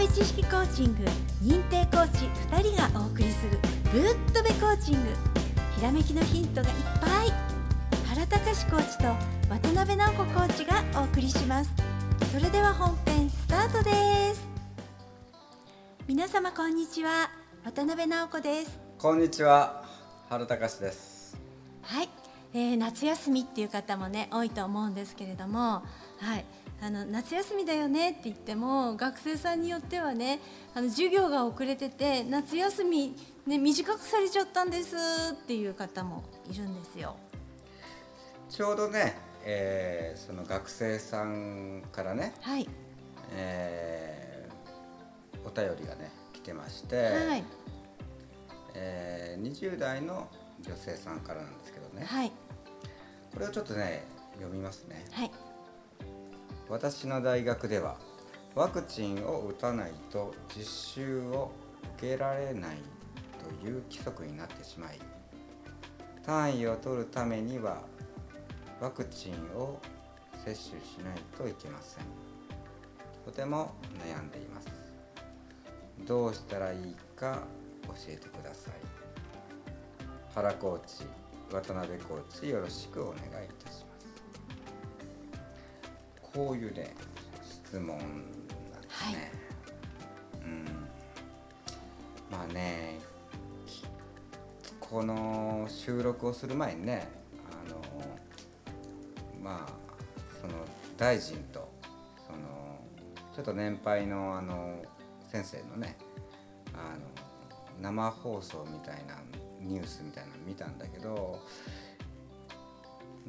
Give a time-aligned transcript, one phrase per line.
[0.00, 1.04] 辺知識コーチング
[1.42, 3.58] 認定コーチ2人がお送りする
[3.92, 5.10] ぶっとべコーチング。
[5.76, 7.32] ひらめきのヒントがいっぱい。
[8.08, 9.04] 原隆コーチと
[9.50, 11.70] 渡辺直子コーチがお送りします。
[12.32, 14.48] それでは本編スタートです。
[16.08, 17.28] 皆様こんにちは。
[17.62, 18.80] 渡辺直子です。
[18.96, 19.84] こんにちは。
[20.30, 21.36] 原隆です。
[21.82, 22.08] はい、
[22.54, 25.82] えー、夏休みっていう方もね多いと思うんですけれども。
[26.20, 26.46] はい
[26.82, 30.40] あの夏休みだよねって言っても学生さんによってはね
[30.74, 33.14] あの授業が遅れてて夏休み、
[33.46, 34.96] ね、短くされちゃったんです
[35.32, 37.16] っていう方もいるんですよ。
[38.48, 42.66] ちょうどね、えー、その学生さんからね、はい。
[43.32, 47.44] えー、お便りがね来てまして、はい。
[48.74, 50.28] えー、20代の
[50.62, 52.32] 女性さんからなんですけどね、はい。
[53.32, 54.04] これをちょっとね
[54.36, 55.04] 読みますね。
[55.12, 55.49] はい
[56.70, 57.96] 私の大学では
[58.54, 61.50] ワクチンを打たないと実習を
[61.98, 62.76] 受けられない
[63.60, 64.98] という規則になってしまい
[66.24, 67.82] 単位を取るためには
[68.80, 69.80] ワクチンを
[70.44, 72.04] 接種しないといけません。
[73.24, 73.74] とても
[74.06, 74.68] 悩んでいます。
[76.06, 77.42] どうしたらいいか
[77.88, 78.74] 教えてください。
[80.34, 81.04] 原コーチ
[81.52, 83.89] 渡辺コーチよろしくお願いいたします。
[86.34, 86.94] こういうね
[87.42, 88.06] 質問なん
[88.82, 89.32] ですね。
[90.42, 90.64] うん、
[92.30, 92.98] まあね
[94.80, 97.06] この収録をする前にね
[97.66, 97.80] あの
[99.40, 99.72] まあ
[100.40, 100.52] その
[100.96, 101.68] 大臣と
[102.26, 102.38] その
[103.34, 104.82] ちょっと年配のあの
[105.30, 105.96] 先生のね
[106.74, 107.10] あの
[107.80, 109.16] 生放送みたいな
[109.60, 111.38] ニュースみたいなの見たんだけど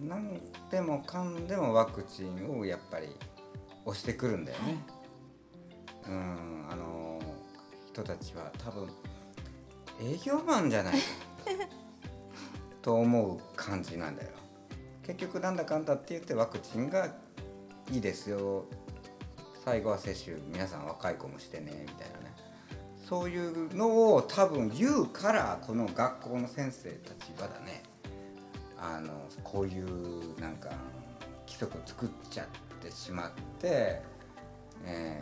[0.02, 3.08] 何でもかんでもワクチンをやっぱり
[3.86, 4.78] 押してくるんだよね。
[6.04, 7.22] はい、うんあの
[7.88, 8.90] 人たちは多分
[10.02, 10.96] 営業マンじゃない
[12.82, 14.30] と思う感じなんだよ。
[15.04, 17.08] 結局なんだかんだって言ってワクチンが
[17.92, 18.66] いいですよ
[19.66, 22.36] 最後は接種皆さん若い子もしてねみたいなね
[23.10, 27.84] そういうのを多分言うからこの学校の先生たちはだね
[28.82, 30.70] あのこういうなんか
[31.46, 32.48] 規則を作っちゃっ
[32.82, 34.02] てしまって、
[34.86, 35.22] え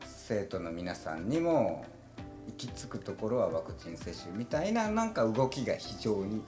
[0.00, 1.86] ー、生徒の皆さんにも
[2.46, 6.42] 行き着くところはワクチン接種みたいななんか動きが非常に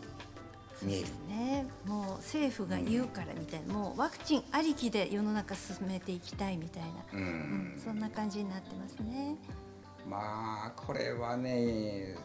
[0.83, 1.07] 見える。
[1.29, 7.25] ね、もう政府が言うからみたいな、もうワクチンありきで世の中進めていきたいみたいな、うん、う
[7.77, 9.37] ん、そんな感じになってますね。
[10.09, 12.17] まあこれはね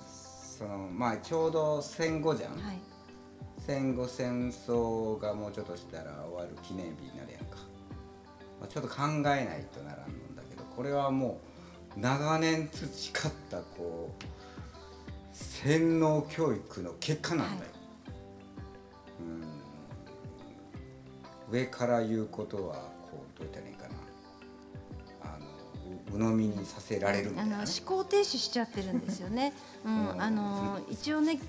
[0.57, 2.57] そのまあちょうど戦後じゃん。
[2.57, 2.94] はい
[3.65, 7.57] 戦後戦争がもうちょっとしたら終わる記念日になるやんか、
[8.59, 11.39] まあ、ちょっと考えないとならんのだけどこれはも
[11.97, 14.23] う長年培ったこう
[15.31, 17.77] 洗脳教育の結果なんだよ、は
[19.19, 19.23] い、
[21.49, 21.59] うん。
[21.59, 22.75] 上から言うことは
[23.09, 23.84] こうどう言ったらいいか
[26.15, 29.53] 鵜呑みにさせられるみたいな、ね、あの思考停止しちゃってるんですよね。
[29.85, 31.39] うん、うん、あの一応ね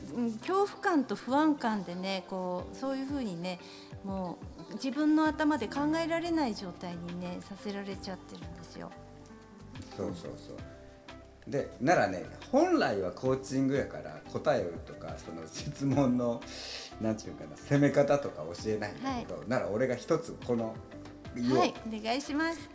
[0.41, 3.59] 恐怖感と不安感でねこうそういうふうにね
[4.05, 4.39] も
[4.71, 8.91] う自分の頭で考えられない状態にねさせられちゃってるんですよ。
[9.97, 11.51] そうそうそう。
[11.51, 16.41] でならね本来はコーチングやから答えとかその質問の
[17.01, 20.75] なんていうかな攻め方とか教えないんだけど、はい、なら俺が一つこの
[21.37, 22.69] はいお願いします。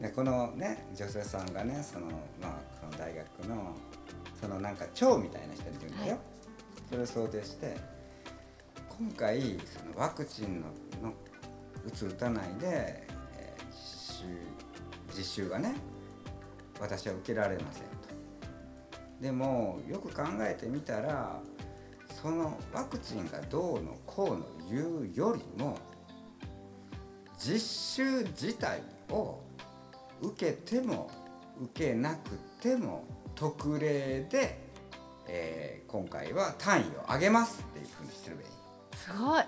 [0.00, 2.06] でこのね女性さんがねその
[2.40, 3.76] まあその大学の
[4.40, 6.20] そのなんか長みたいな人に言うんだよ、はい、
[6.88, 7.76] それを想定して
[8.88, 10.68] 今回そのワクチンの
[11.02, 11.14] の
[11.86, 13.06] 打つ打たないで、
[13.36, 14.24] えー、実
[15.14, 15.74] 習実習がね
[16.80, 17.90] 私は受けられませんと。
[19.20, 21.40] でもよく考えてみたら
[22.22, 25.76] そのワクチンがどうのこうの言うよりも
[27.38, 29.40] 実習自体を
[30.22, 31.10] 受けても
[31.62, 32.30] 受けなく
[32.60, 34.58] ても特例で、
[35.26, 38.48] えー、今回は単位を上げますっていうふうにすればいい。
[38.96, 39.42] すごい。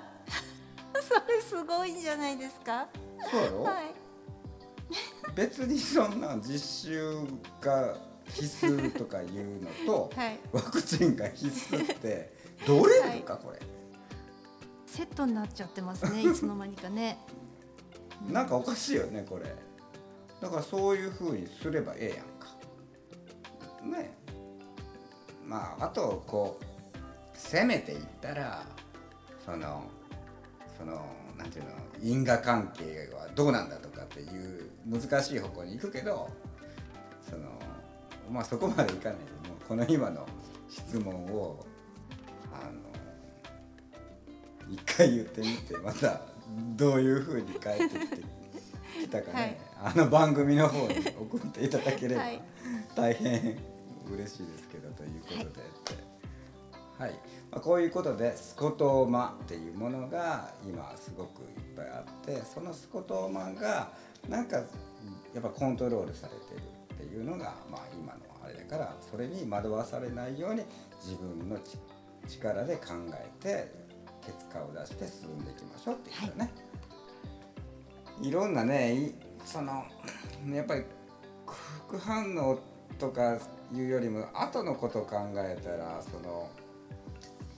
[1.03, 2.89] それすごいんじゃないですか？
[3.31, 3.95] そうやろ、はい、
[5.35, 7.17] 別にそんな実習
[7.61, 7.97] が
[8.29, 12.33] 必須とかいうのと、 はい、ワクチンが必須って
[12.67, 13.59] どれるか、はい、これ？
[14.87, 17.17] セットになっちゃってますねいつの間にかね、
[18.27, 19.47] うん、なんかおかしいよねこれ
[20.43, 23.97] だからそういうふうにすればええやんか。
[23.97, 24.13] ね。
[25.47, 28.65] まああとこう攻めていったら
[29.45, 29.85] その
[30.77, 31.07] その
[31.39, 31.71] なんていうの
[32.03, 36.29] 因果関係はどうなんだとかっていう難しい方向に行くけど
[37.29, 37.49] その
[38.31, 40.27] まあそこまでいかないでもこの今の
[40.69, 41.65] 質問を
[42.53, 42.65] あ
[44.69, 46.21] の一回言ってみてまた
[46.77, 48.43] どういうふうに返ってきて
[48.93, 52.23] きたかね、はい、あの番組の方に送っていただければ。
[52.95, 53.57] 大変
[54.11, 55.45] 嬉しいですけどということで
[56.99, 57.21] はい、はい。
[57.51, 63.91] まあ、こういうことでスコトーマっていうものが今すごくいっぱいあってそのスコトーマが
[64.29, 64.65] なんかや
[65.39, 66.63] っぱコントロールされてる
[66.95, 70.63] っていうのが、まあ、今のあれだからそれに惑わされないように
[71.03, 71.59] 自分の
[72.29, 73.73] 力で考えて
[74.25, 76.51] 結果を出して進んでいきましょうっていうね、はい、
[78.23, 79.13] いろんなね
[79.45, 79.85] その
[80.49, 80.85] やっぱり
[81.89, 82.59] 副反応
[82.99, 83.39] とか
[83.75, 86.49] いうよりも後のことを考えたらその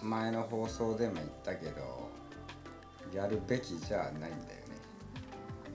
[0.02, 2.10] 前の放送でも言ったけど
[3.12, 4.34] やるべきじゃないんだよね。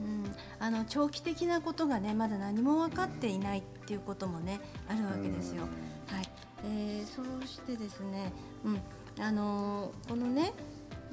[0.00, 5.62] うん、あの長期的なことがねまだ何も分かっていないっていうこともね、あるわけですよ。
[6.06, 6.28] はい
[6.64, 8.32] えー、そうしてですね、
[8.64, 8.80] うん
[9.22, 10.52] あのー、このね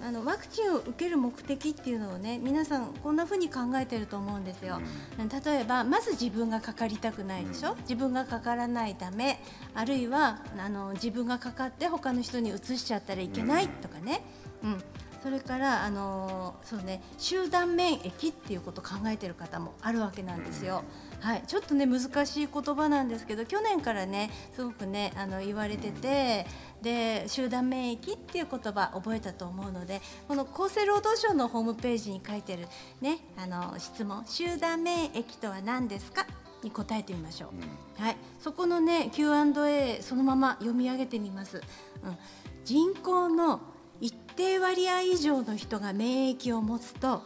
[0.01, 4.79] あのワクチンを受ける目的っていうのをね皆さんこんな風に考えてると思うんですよ、
[5.19, 9.41] うん、例えばまず自分がかかりたくないでしょ、うん、自分がかからないため
[9.73, 14.23] あるいはあの自分がかかって他の人にうつしちゃったらいけないとかね、
[14.63, 14.83] うん、
[15.21, 20.83] それからあのそうね集団免疫っていうことを考えてる方もあるわけなんですよ。
[21.19, 26.45] はい、ちょっとね難しい言葉なんですけど去年からねすごくねあの言われてて
[26.81, 32.67] で集団免疫っていう言葉覚えたと思うのでこの厚生労働省のホームページに書いてる
[33.01, 36.27] ねあの質問集団免疫とは何ですか
[36.63, 41.61] に答えてみましょう、うん、はい、そこのね Q&A そのまま読み上げてみます、
[42.03, 42.17] うん、
[42.63, 43.61] 人口の
[44.01, 47.23] 一定割合以上の人が免疫を持つと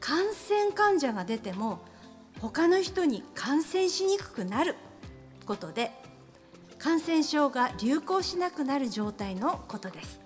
[0.00, 1.80] 感染患者が出ても
[2.40, 4.76] 他の人に感染しにくくなる
[5.46, 5.92] ことで
[6.78, 10.20] 感染症が流行しなくなる状態のことです。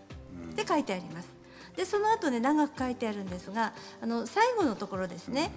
[0.51, 1.29] って書いてあります。
[1.77, 3.73] でその後ね長く書いてあるんですが
[4.03, 5.51] あの最後のところですね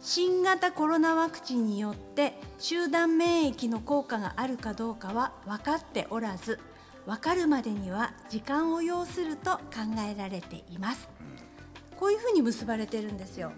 [0.00, 6.58] 新型コロナワクチンによって集団免疫の効果があるかどうかは分かっておらず
[7.06, 9.60] 分かるまでには時間を要すると考
[10.10, 11.08] えられています。
[11.96, 13.52] こういうふうに結ばれてるんですよ。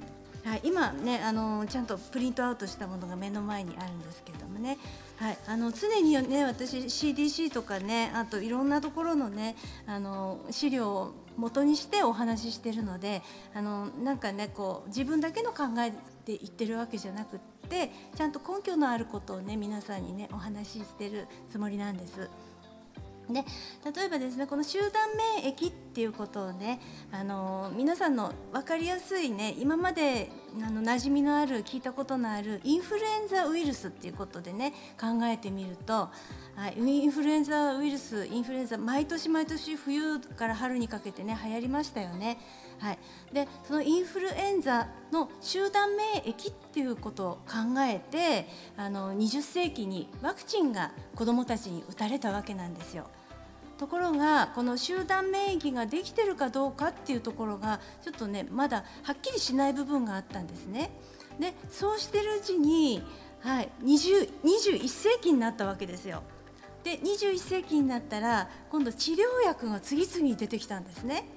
[0.46, 4.78] はい、今ねあのちゃんとプリントアウトしたものが目の前にあるんですけどもね、
[5.16, 9.56] はい、あの常にね私 CDC とかねあといろんなところのね
[9.88, 13.22] あの資料を元にしてお話ししてるので
[13.54, 22.30] あのなんかねこう自分だけの考えで言ってるわけじゃなくってちゃんと根拠のあることをね皆さんにねお話ししてるつもりなんです。
[23.28, 23.44] で
[23.94, 24.92] 例えばですねこの集団
[25.42, 26.80] 免疫っていうことをね
[27.10, 30.30] あの皆さんの分かりやすいね今まで
[30.64, 36.08] あの馴染みのある聞いたことのあるインフルエンザウイルスっていうことでね考えてみると、
[36.76, 42.38] インフルエンザウイルスインフルエンザ毎年毎年冬から春にかけてね流行りましたよね。
[42.78, 42.98] はい、
[43.32, 53.08] でそのインフルエンザの集団免疫っていうことを考えてあの20世紀にワクチンが子どもたちに打たれたわけなんですよ。
[53.78, 60.90] ところがこの集団免疫ができてるかどうかっていうところがちょっとねまだはっきりしない部分があったんですね。
[61.38, 63.02] でそうしてるうちに、
[63.40, 66.22] はい、20 21世紀になったわけですよ。
[66.84, 71.28] で21世紀になったら今度治療薬が次々に出てきたんですね。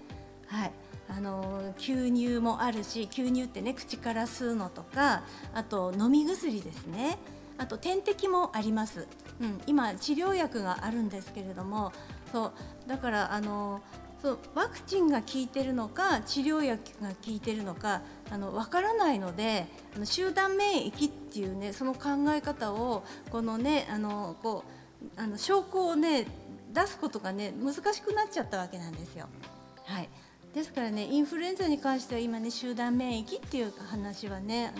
[0.48, 0.72] はい
[1.10, 7.18] あの吸入もあるし吸入ってね口から吸うのとかあと飲み薬ですね
[7.58, 9.08] あと点滴もあります、
[9.42, 11.92] うん、今治療薬があるんですけれども
[12.32, 12.54] そう
[12.88, 13.82] だからあの
[14.22, 24.64] そうワクチンが効いてるのか治療薬が効いてるのかあの分からないのであの集団免疫っていうねその考え方をこのねあのこ
[25.18, 26.28] うあの証拠をね
[26.74, 29.28] 出すことがね難しくなっちゃったわけなんですよ。
[29.86, 30.10] はい。
[30.54, 34.74] ですからねインフルエンザに関しては今ね集団免疫っていう話はね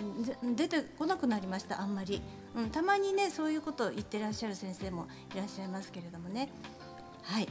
[0.56, 2.20] 出てこなくなりましたあんまり、
[2.56, 6.50] うん、たまにねそういうことを言ってらっしゃる先生もいらっしゃいますけれどもね
[7.22, 7.48] はい。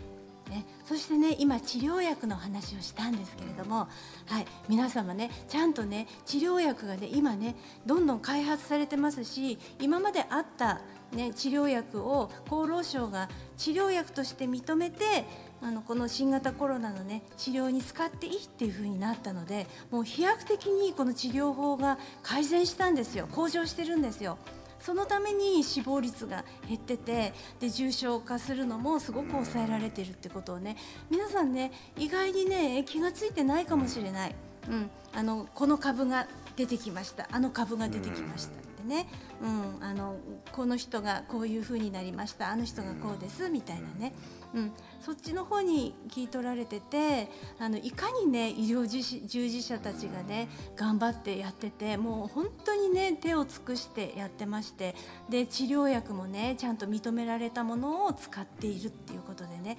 [0.50, 3.88] ね、そしてね今治療薬の話をしたんですけれども、
[4.26, 15.26] はい、皆様ねちゃんとね治療薬がね今ねどんどん開発されてますし今まであった、ね、治療薬を厚労省が治療薬として認めて
[15.62, 23.28] あのこの新型コロナの、ね、治療に使っていいっていう風になったのでもう飛躍的にこの治療法が改善したんですよ。
[23.32, 24.40] 向上してるんですよ。
[24.80, 30.78] そのために死亡率が減っててで重症化するのもすごく抑えられてるってことをね
[31.10, 34.36] 皆さんね意外にね気が付いてないかもしれない。
[34.68, 37.28] うん、あのこの株が出てきました。
[37.32, 38.69] あの株が出てきました。
[38.90, 39.08] ね、
[39.42, 40.18] うん、あの
[40.52, 44.14] この人がこういう風になりましたあの人がこうですみたいなね、
[44.54, 47.30] うん、そっちの方に聞い取られてて
[47.60, 54.96] あのいかにね医療従事従事者たちがね頑張ってやっててもう本当にね手を尽くしてやってまして
[55.30, 59.78] で治療薬もねちゃんと認められたものを使っているっていうことでね、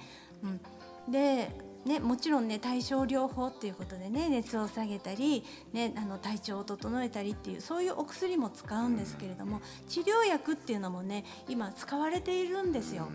[1.07, 1.51] うん、で
[1.85, 13.07] ね、もちろんね対症療法っていうことでね熱を下げたり、ね、あの体調を整えたりっていうそういうお薬も使うんですけれども治療薬っていうのもね今使われているんですよ。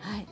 [0.00, 0.26] はい、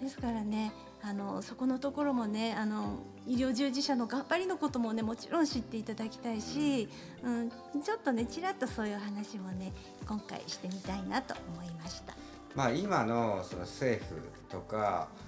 [0.00, 0.72] ですからね
[1.02, 6.88] あのそこのところもねあの医療従事者の頑張りのこともねもちろん知っていただきたいし、
[7.22, 7.50] うん、
[7.82, 9.72] ちょっとねちらっとそういう話もね
[10.06, 12.14] 今回してみたいなと思いました。
[12.54, 15.08] まあ今のその政府とかは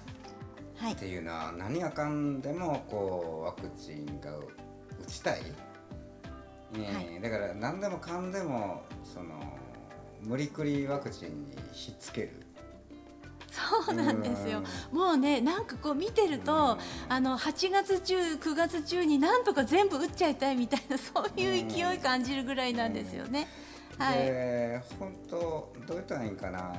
[0.89, 4.45] っていうのは何がかんでもこうワクチンが打
[5.07, 5.41] ちたい、
[6.73, 9.35] えーはだから何でもかんでもその
[10.21, 12.31] 無理くりワクチンにひっつける。
[13.51, 14.63] そうなんですよ。
[14.91, 16.77] もうねなんかこう見てると、
[17.09, 23.47] あの8月中9月中になんとか全部打っちゃいたいみたいな そういう勢い感じるぐらいなんですよね。
[23.97, 24.19] はい。
[24.19, 26.73] で本当どう言ったらいいんかな。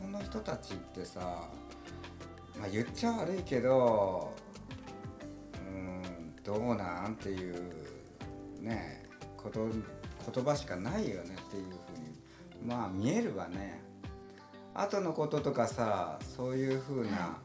[0.00, 1.48] その人たちってさ、
[2.58, 4.32] まあ、言っちゃ悪いけど
[5.58, 7.70] うんどうなんっていう
[8.60, 9.04] ね
[9.36, 9.66] こと
[10.32, 13.82] 言葉しかないよねっていうふうにまあ見えるわね。
[14.74, 17.38] 後のこととかさそういうふうな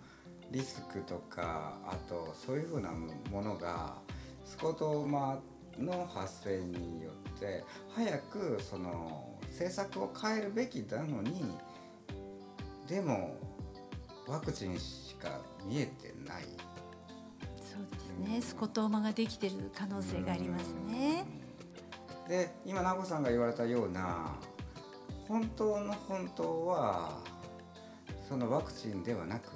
[0.51, 2.91] リスクとかあとそういうふうな
[3.31, 3.97] ものが
[4.45, 5.39] スコトーマ
[5.77, 7.63] の発生によって
[7.95, 11.55] 早くその政策を変えるべきなのに
[12.87, 13.35] でも
[14.29, 16.43] ワクチンしか見えてない。
[17.55, 18.41] そうですね。
[18.41, 21.25] スコトーマができてる可能性がありますね。
[22.27, 24.35] で今直子さんが言われたような
[25.27, 27.17] 本当の本当は
[28.27, 29.49] そのワクチンではなく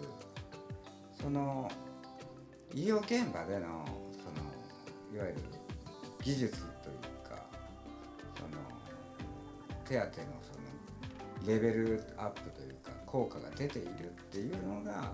[1.22, 1.70] その
[2.74, 5.36] 医療現場でのそのいわゆる
[6.24, 7.46] 技術というか
[8.36, 8.58] その
[9.86, 10.12] 手当の
[10.42, 10.63] その
[11.46, 13.92] レベルアップというか効果が出ているっ
[14.32, 15.12] ていうのが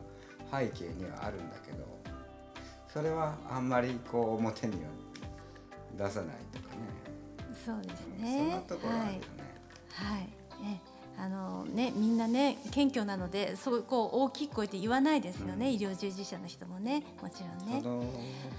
[0.52, 1.86] 背景にはあるんだけど
[2.88, 4.90] それはあんまりこう表には
[5.98, 6.82] 出さないとかね。
[7.66, 9.20] そうですそんところあるよね。
[9.92, 10.30] はい。
[10.64, 10.80] え
[11.22, 17.90] あのね、みんなね謙虚なのでそうこう大きい声で言わないですよね、医療従事者の人もねもちろんねそ。
[17.90, 18.04] の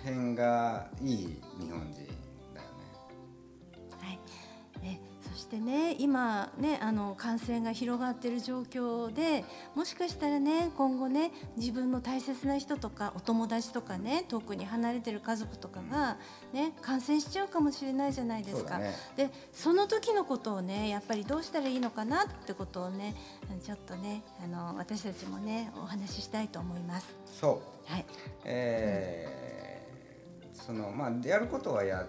[0.05, 1.17] 辺がいい
[1.59, 2.10] 日本人
[5.51, 16.19] してね今ねあの感染が広がっている状況でもしかしたらね今後ね自分の大切な人とかお友達とかね遠くに離れてる家族とかが、
[16.53, 18.79] ね、感染しちゃうかもしれないじゃないですか。
[18.79, 23.17] ねでその時のことをねやっぱりどうしたらいいのかなってことをね
[23.65, 27.17] ちょっとねあの私たちもねお話ししたいと思います。
[27.27, 27.93] そう。
[27.93, 28.07] はい、
[28.45, 29.41] えー
[30.53, 32.07] そのまあやることはや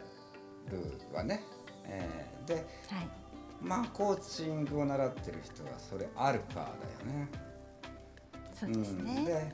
[0.69, 1.41] るわね。
[1.85, 2.59] えーでは
[3.01, 3.20] い
[3.61, 6.67] まあコーチングを習ってる人はそれアルファだよ
[7.05, 7.29] ね。
[8.53, 9.21] そうですね。
[9.21, 9.53] んで、はい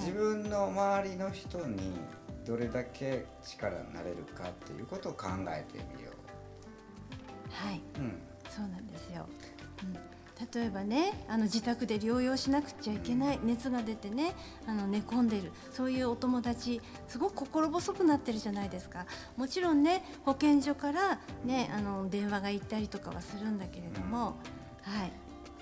[0.00, 1.92] 自分の周りの人に
[2.46, 6.12] どれだけ力になれるかっていうことを考えてみよ
[7.50, 8.00] はい、う。
[8.00, 8.18] うん。
[8.48, 9.26] そうなんですよ。
[9.82, 10.15] うん
[10.54, 14.34] 例えばねあの自宅で療養しなくちゃいけない熱が出てね
[14.66, 19.06] あの寝込んでるそういうお友達すごく心細くなってるじゃないですか。
[19.36, 24.36] もちろんね保健所から、ね、あの電話が行ったりとかはするんだけれども、
[24.82, 25.12] はい、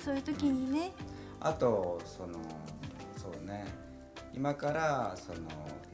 [0.02, 0.92] そういう時にね
[1.40, 2.40] あとその
[3.16, 3.64] そうね
[4.32, 5.38] 今からその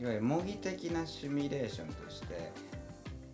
[0.01, 2.53] いわゆる模擬的なシミュレーションとして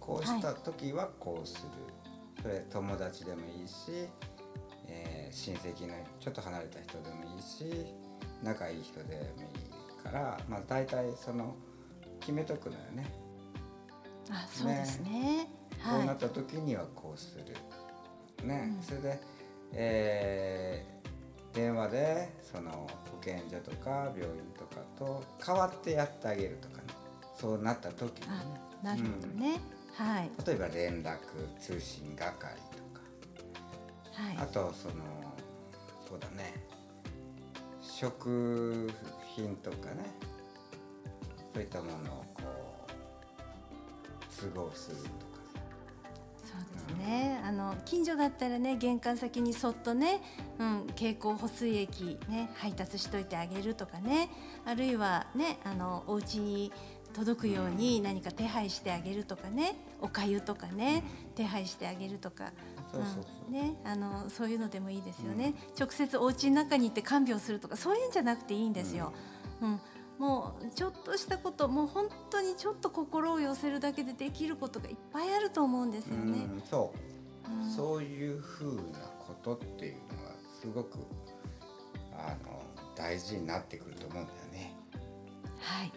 [0.00, 4.08] こうした時はこうする、それ友達でもいいし、
[5.36, 7.86] 親戚のちょっと離れた人でもいいし
[8.42, 11.54] 仲いい人でもいいからまあ大体その
[12.20, 13.06] 決めとくのよね。
[14.30, 15.48] あそうですね。
[15.84, 16.02] こはい。
[16.02, 18.46] うなった時にはこうする。
[18.46, 18.82] ね、うん。
[18.82, 19.20] それで、
[19.72, 20.96] えー
[21.56, 26.82] 電話でその保健所とか病院とかと代わってやってあげるとかね。
[27.34, 28.34] そうなった時にね。
[28.82, 29.60] あなるほどね、
[29.94, 30.30] はい。
[30.46, 31.16] 例えば連絡
[31.58, 33.00] 通信係とか。
[34.12, 34.36] はい。
[34.38, 34.94] あとその
[36.16, 36.54] そうだね。
[37.82, 38.90] 食
[39.34, 40.06] 品とかね。
[41.52, 42.42] そういったものをこ
[44.18, 45.10] う都合するとか
[46.44, 47.40] そうですね。
[47.44, 50.22] あの近所だったらね玄関先にそっとね、
[50.58, 54.30] うん、経口補水液ね配達しといてあげるとかね、
[54.64, 56.72] あるいはねあのお家に
[57.14, 59.76] 届くように何か手配してあげるとかね。
[60.00, 61.04] おかゆとかね
[61.34, 62.52] 手配してあげるとか
[63.48, 69.12] ね、あのそういうのでもいいですよね、直接お家の中に行って看病するとかそういうんじゃなくていいんですよ。
[69.60, 69.80] うん。
[70.18, 76.38] もうちょっとしたこともう本当にちょっと心を寄せるだけでできることがいっぱいあると思うんですよね。
[76.50, 76.92] うんそ
[77.48, 77.70] う、うん。
[77.70, 80.98] そういうふうなことっていうのはすごく
[82.12, 82.62] あの
[82.94, 84.74] 大事になってくると思うんだよね。
[85.60, 85.92] はい、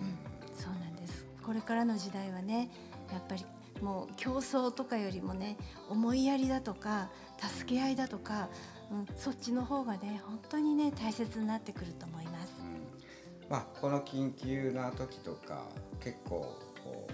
[0.00, 0.54] うん。
[0.54, 1.26] そうなんです。
[1.42, 2.70] これからの時代はね、
[3.12, 3.46] やっぱり
[3.80, 5.56] もう競争とかよりもね、
[5.88, 8.48] 思いやりだとか助け合いだとか、
[8.90, 12.54] うん、そっちの方がね本当にね大切になってくると思います。
[12.60, 13.48] うん。
[13.50, 15.64] まあこの緊急な時とか
[16.00, 17.08] 結構こ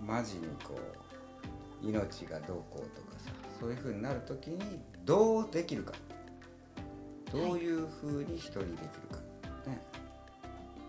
[0.00, 0.78] うマジにこ
[1.82, 3.30] う命がどうこうとかさ
[3.60, 5.92] そういうふうになる時にどうできるか。
[7.32, 8.78] どういうふうに一人できる
[9.10, 9.16] か、
[9.66, 9.82] ね。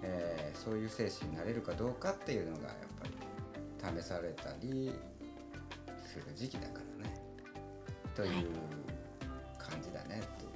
[0.03, 2.92] えーそういう精神になれるかどうかっていうのがやっぱり
[3.99, 4.91] 試されたり
[6.05, 7.15] する時期だからね
[8.15, 8.47] という
[9.57, 10.49] 感じだねという。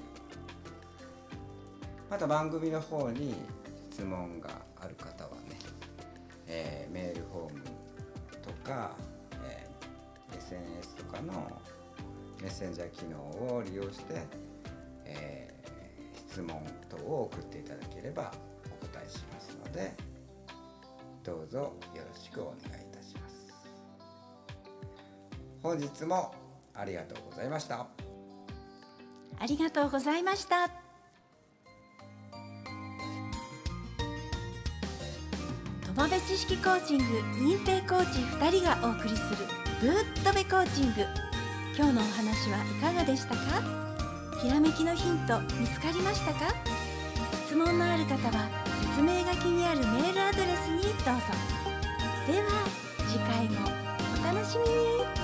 [2.10, 3.36] また番組の方に
[3.92, 5.58] 質問がある方はね、
[6.48, 7.62] えーメールフォーム
[8.42, 8.96] とか、
[9.44, 11.62] えー SNS とかの
[12.42, 14.22] メッセンジャー機能を利用して、
[15.06, 15.58] えー
[16.30, 18.32] 質問等を送っていただければ
[18.82, 19.92] お答えしますので
[21.24, 22.77] どうぞよろしくお願いします
[25.68, 26.34] 本日も
[26.74, 27.88] ありがとうございました。
[29.38, 30.70] ありがとうございました。
[35.94, 37.04] 友部知識コーチング
[37.36, 39.40] 認定コーチ2人がお送りする
[39.82, 41.02] グッドベコーチング。
[41.76, 43.42] 今日のお話はいかがでしたか？
[44.42, 46.54] ひらめきのヒント見つかりましたか？
[47.46, 48.48] 質問のある方は
[48.96, 51.02] 説明書きにあるメールアドレスにどうぞ。
[52.26, 52.48] では
[53.10, 53.68] 次回も
[54.32, 55.16] お楽しみに。